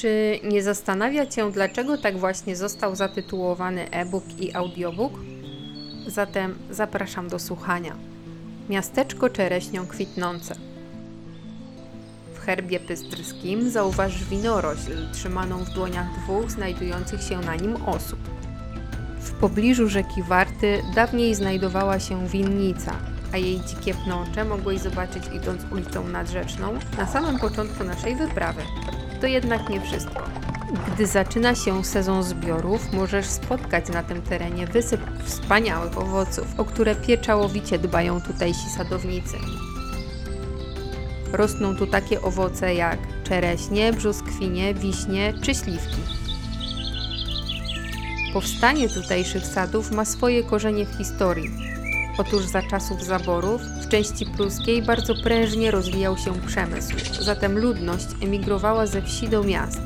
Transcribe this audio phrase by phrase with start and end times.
[0.00, 5.12] Czy nie zastanawia Cię, dlaczego tak właśnie został zatytułowany e-book i audiobook?
[6.06, 7.96] Zatem zapraszam do słuchania.
[8.68, 10.54] Miasteczko czereśnią kwitnące.
[12.34, 18.18] W herbie pystrskim zauważ winorośl trzymaną w dłoniach dwóch znajdujących się na nim osób.
[19.20, 22.92] W pobliżu rzeki Warty dawniej znajdowała się winnica,
[23.32, 28.62] a jej dzikie pnącze mogłeś zobaczyć idąc ulicą nadrzeczną na samym początku naszej wyprawy.
[29.20, 30.22] To jednak nie wszystko.
[30.94, 36.94] Gdy zaczyna się sezon zbiorów, możesz spotkać na tym terenie wysyp wspaniałych owoców, o które
[36.94, 39.36] pieczołowicie dbają tutejsi sadownicy.
[41.32, 46.00] Rosną tu takie owoce jak czereśnie, brzoskwinie, wiśnie czy śliwki.
[48.32, 51.50] Powstanie tutejszych sadów ma swoje korzenie w historii.
[52.18, 58.86] Otóż za czasów zaborów w części pruskiej bardzo prężnie rozwijał się przemysł, zatem ludność emigrowała
[58.86, 59.80] ze wsi do miast.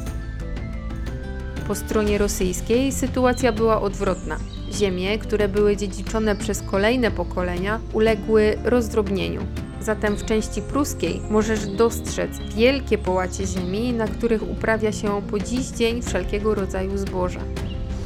[1.69, 4.37] Po stronie rosyjskiej sytuacja była odwrotna.
[4.73, 9.41] Ziemie, które były dziedziczone przez kolejne pokolenia, uległy rozdrobnieniu.
[9.81, 15.67] Zatem w części pruskiej możesz dostrzec wielkie połacie ziemi, na których uprawia się po dziś
[15.67, 17.41] dzień wszelkiego rodzaju zboże.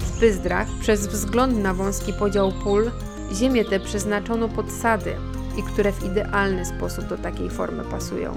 [0.00, 2.90] W Pyzdrach, przez wzgląd na wąski podział pól,
[3.34, 5.16] ziemię te przeznaczono pod sady
[5.56, 8.36] i które w idealny sposób do takiej formy pasują.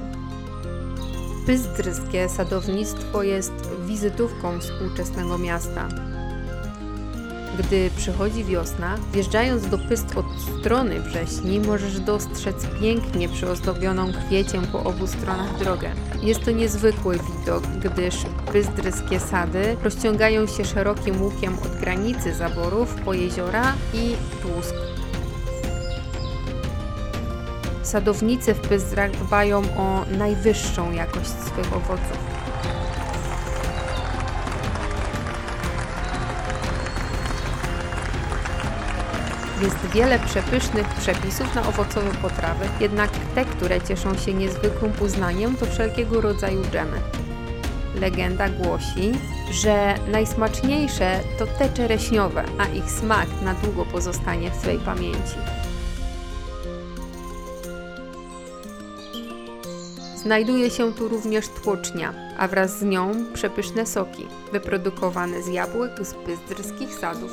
[1.45, 3.53] Pyzdrskie sadownictwo jest
[3.86, 5.88] wizytówką współczesnego miasta.
[7.60, 10.26] Gdy przychodzi wiosna, wjeżdżając do Pyst od
[10.60, 15.90] strony wrześni, możesz dostrzec pięknie przyozdobioną kwieciem po obu stronach drogę.
[16.22, 18.16] Jest to niezwykły widok, gdyż
[18.52, 24.76] pyzdrskie sady rozciągają się szerokim łukiem od granicy zaborów po jeziora i Tłusk.
[27.84, 32.31] Sadownicy w Pyzdrach dbają o najwyższą jakość swych owoców.
[39.61, 45.66] Jest wiele przepysznych przepisów na owocowe potrawy, jednak te, które cieszą się niezwykłym uznaniem, to
[45.66, 47.02] wszelkiego rodzaju dżemy.
[47.95, 49.11] Legenda głosi,
[49.52, 55.36] że najsmaczniejsze to te czereśniowe, a ich smak na długo pozostanie w Twej pamięci.
[60.16, 66.14] Znajduje się tu również tłocznia, a wraz z nią przepyszne soki, wyprodukowane z jabłek z
[66.14, 67.32] pyzdrskich sadów.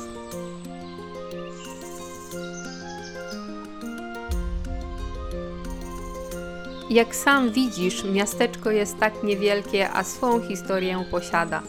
[6.89, 11.63] Jak sam widzisz, miasteczko jest tak niewielkie, a swą historię posiada.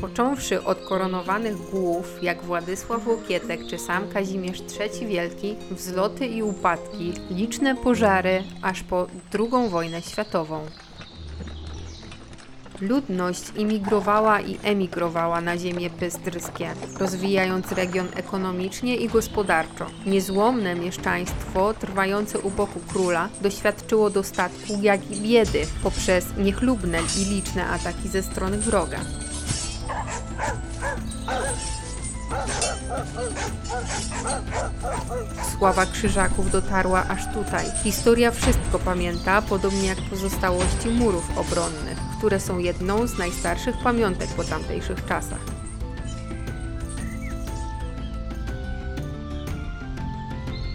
[0.00, 7.12] Począwszy od koronowanych głów, jak Władysław Łokietek czy sam Kazimierz III Wielki, wzloty i upadki,
[7.30, 10.66] liczne pożary, aż po II wojnę światową.
[12.80, 19.86] Ludność imigrowała i emigrowała na ziemię bystrskie, rozwijając region ekonomicznie i gospodarczo.
[20.06, 27.66] Niezłomne mieszczaństwo, trwające u boku króla, doświadczyło dostatku, jak i biedy poprzez niechlubne i liczne
[27.66, 29.00] ataki ze strony wroga.
[35.58, 37.66] Sława krzyżaków dotarła aż tutaj.
[37.82, 44.44] Historia wszystko pamięta, podobnie jak pozostałości murów obronnych, które są jedną z najstarszych pamiątek po
[44.44, 45.40] tamtejszych czasach.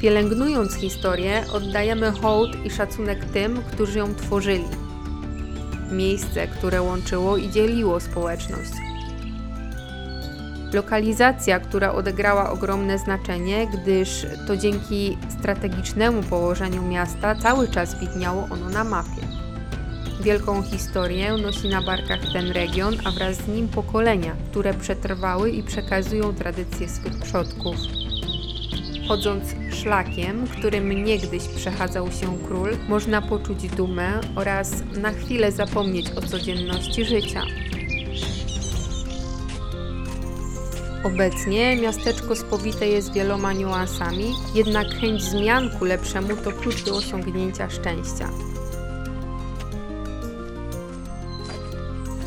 [0.02, 4.66] Pielęgnując historię, oddajemy hołd i szacunek tym, którzy ją tworzyli.
[5.92, 8.72] Miejsce, które łączyło i dzieliło społeczność,
[10.74, 18.70] Lokalizacja, która odegrała ogromne znaczenie, gdyż to dzięki strategicznemu położeniu miasta cały czas widniało ono
[18.70, 19.22] na mapie.
[20.22, 25.64] Wielką historię nosi na barkach ten region, a wraz z nim pokolenia, które przetrwały i
[25.64, 27.76] przekazują tradycje swych przodków.
[29.08, 36.22] Chodząc szlakiem, którym niegdyś przechadzał się król, można poczuć dumę oraz na chwilę zapomnieć o
[36.22, 37.41] codzienności życia.
[41.05, 47.69] Obecnie miasteczko spowite jest wieloma niuansami, jednak chęć zmian ku lepszemu to klucz do osiągnięcia
[47.69, 48.29] szczęścia.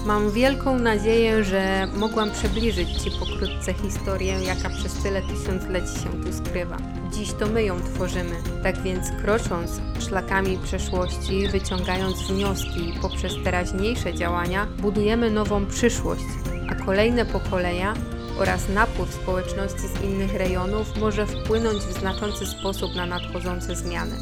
[0.07, 6.33] Mam wielką nadzieję, że mogłam przybliżyć Ci pokrótce historię, jaka przez tyle tysiącleci się tu
[6.33, 6.77] skrywa.
[7.13, 14.67] Dziś to my ją tworzymy, tak więc krocząc szlakami przeszłości, wyciągając wnioski poprzez teraźniejsze działania,
[14.67, 16.25] budujemy nową przyszłość,
[16.71, 17.95] a kolejne pokolenia
[18.39, 24.17] oraz napływ społeczności z innych rejonów może wpłynąć w znaczący sposób na nadchodzące zmiany.